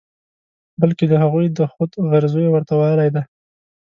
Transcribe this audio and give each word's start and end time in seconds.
بلکې 0.81 1.05
د 1.07 1.13
هغوی 1.23 1.45
د 1.57 1.59
خود 1.71 1.91
غرضیو 2.09 2.51
ورته 2.53 2.73
والی 2.81 3.09
دی. 3.15 3.23